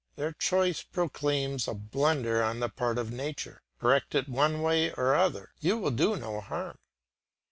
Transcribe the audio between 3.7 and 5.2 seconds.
correct it one way or